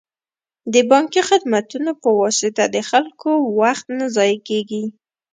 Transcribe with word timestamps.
د 0.73 0.75
بانکي 0.91 1.21
خدمتونو 1.29 1.91
په 2.01 2.09
واسطه 2.19 2.63
د 2.75 2.77
خلکو 2.89 3.31
وخت 3.59 3.85
نه 3.97 4.05
ضایع 4.15 4.39
کیږي. 4.49 4.83